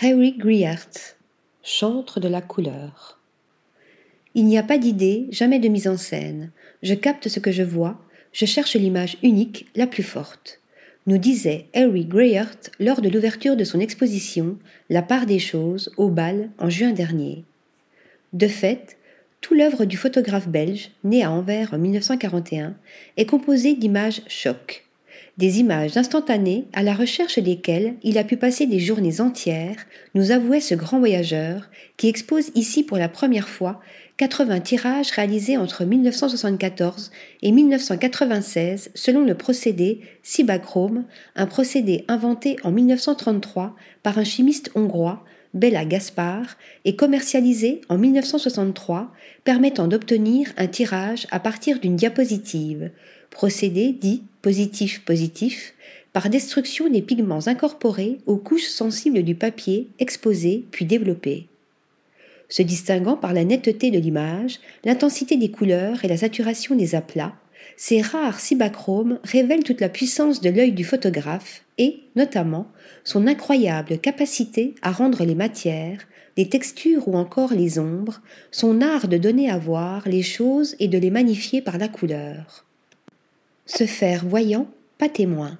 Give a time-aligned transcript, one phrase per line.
[0.00, 1.16] Harry Griart,
[1.64, 3.18] chantre de la couleur.
[4.36, 6.52] Il n'y a pas d'idée, jamais de mise en scène.
[6.84, 8.00] Je capte ce que je vois,
[8.32, 10.60] je cherche l'image unique, la plus forte.
[11.08, 14.56] Nous disait Harry Griart lors de l'ouverture de son exposition
[14.88, 17.42] La part des choses au bal en juin dernier.
[18.32, 18.98] De fait,
[19.40, 22.76] tout l'œuvre du photographe belge, né à Anvers en 1941,
[23.16, 24.87] est composée d'images chocs
[25.38, 30.32] des images instantanées à la recherche desquelles il a pu passer des journées entières, nous
[30.32, 33.80] avouait ce grand voyageur qui expose ici pour la première fois
[34.18, 37.12] 80 tirages réalisés entre 1974
[37.42, 41.04] et 1996 selon le procédé Cibachrome,
[41.36, 45.24] un procédé inventé en 1933 par un chimiste hongrois,
[45.54, 49.12] Bella Gaspar, et commercialisé en 1963,
[49.44, 52.90] permettant d'obtenir un tirage à partir d'une diapositive,
[53.30, 55.74] procédé dit positif-positif,
[56.12, 61.46] par destruction des pigments incorporés aux couches sensibles du papier exposé puis développé.
[62.48, 67.34] Se distinguant par la netteté de l'image, l'intensité des couleurs et la saturation des aplats,
[67.76, 72.66] ces rares cibachromes révèlent toute la puissance de l'œil du photographe et, notamment,
[73.04, 76.00] son incroyable capacité à rendre les matières,
[76.36, 80.88] les textures ou encore les ombres, son art de donner à voir les choses et
[80.88, 82.64] de les magnifier par la couleur.
[83.68, 84.66] Se faire voyant,
[84.96, 85.58] pas témoin.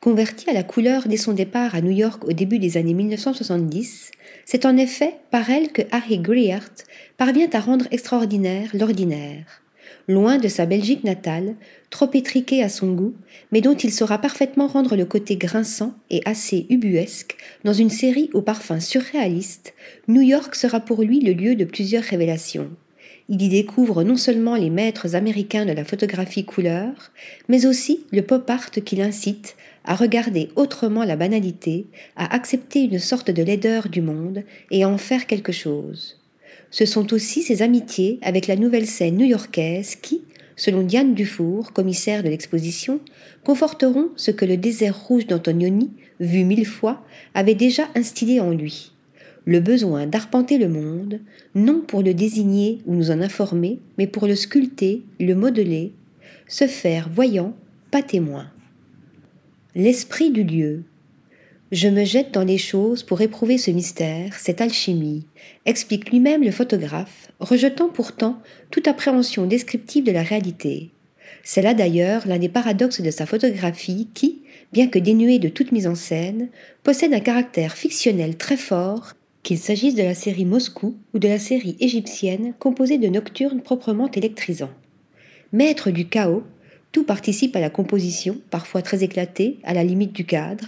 [0.00, 4.10] Converti à la couleur dès son départ à New York au début des années 1970,
[4.44, 6.72] c'est en effet par elle que Harry Griart
[7.16, 9.62] parvient à rendre extraordinaire l'ordinaire.
[10.08, 11.54] Loin de sa Belgique natale,
[11.90, 13.14] trop étriquée à son goût,
[13.52, 18.30] mais dont il saura parfaitement rendre le côté grinçant et assez ubuesque dans une série
[18.34, 19.74] aux parfums surréalistes,
[20.08, 22.68] New York sera pour lui le lieu de plusieurs révélations.
[23.28, 27.10] Il y découvre non seulement les maîtres américains de la photographie couleur,
[27.48, 33.00] mais aussi le pop art qui l'incite à regarder autrement la banalité, à accepter une
[33.00, 36.20] sorte de laideur du monde et à en faire quelque chose.
[36.70, 40.22] Ce sont aussi ses amitiés avec la nouvelle scène new-yorkaise qui,
[40.54, 43.00] selon Diane Dufour, commissaire de l'exposition,
[43.44, 47.04] conforteront ce que le désert rouge d'Antonioni, vu mille fois,
[47.34, 48.92] avait déjà instillé en lui
[49.46, 51.20] le besoin d'arpenter le monde,
[51.54, 55.92] non pour le désigner ou nous en informer, mais pour le sculpter, le modeler,
[56.48, 57.54] se faire voyant,
[57.92, 58.50] pas témoin.
[59.76, 60.82] L'esprit du lieu.
[61.70, 65.26] Je me jette dans les choses pour éprouver ce mystère, cette alchimie,
[65.64, 68.40] explique lui-même le photographe, rejetant pourtant
[68.70, 70.90] toute appréhension descriptive de la réalité.
[71.44, 74.42] C'est là d'ailleurs l'un des paradoxes de sa photographie qui,
[74.72, 76.48] bien que dénuée de toute mise en scène,
[76.82, 79.14] possède un caractère fictionnel très fort
[79.46, 84.10] qu'il s'agisse de la série Moscou ou de la série égyptienne composée de nocturnes proprement
[84.10, 84.72] électrisants.
[85.52, 86.42] Maître du chaos,
[86.90, 90.66] tout participe à la composition, parfois très éclatée, à la limite du cadre.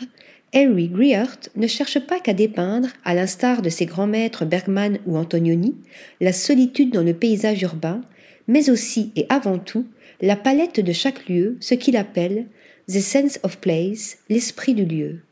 [0.54, 5.16] Harry Griart ne cherche pas qu'à dépeindre, à l'instar de ses grands maîtres Bergman ou
[5.16, 5.74] Antonioni,
[6.20, 8.02] la solitude dans le paysage urbain,
[8.46, 9.86] mais aussi et avant tout
[10.20, 12.46] la palette de chaque lieu, ce qu'il appelle
[12.86, 15.22] The Sense of Place, l'esprit du lieu.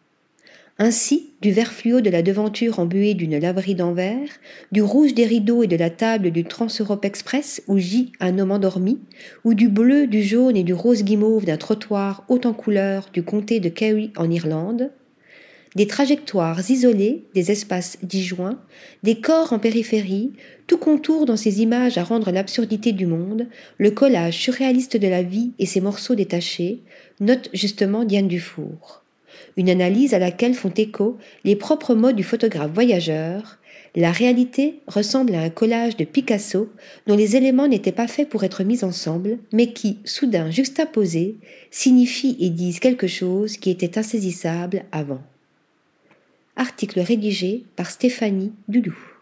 [0.78, 4.28] Ainsi, du vert fluo de la devanture embuée d'une laverie d'Anvers,
[4.72, 8.50] du rouge des rideaux et de la table du Trans-Europe Express où gît un homme
[8.50, 8.98] endormi,
[9.44, 13.22] ou du bleu, du jaune et du rose guimauve d'un trottoir haut en couleur du
[13.22, 14.90] comté de Kerry en Irlande,
[15.76, 18.60] des trajectoires isolées, des espaces disjoints,
[19.02, 20.32] des corps en périphérie,
[20.66, 23.46] tout contour dans ces images à rendre l'absurdité du monde,
[23.78, 26.80] le collage surréaliste de la vie et ses morceaux détachés,
[27.20, 29.05] note justement Diane Dufour
[29.56, 33.58] une analyse à laquelle font écho les propres mots du photographe voyageur,
[33.96, 36.68] la réalité ressemble à un collage de Picasso
[37.06, 41.36] dont les éléments n'étaient pas faits pour être mis ensemble, mais qui, soudain juxtaposés,
[41.70, 45.22] signifient et disent quelque chose qui était insaisissable avant.
[46.56, 49.15] Article rédigé par Stéphanie Dulou.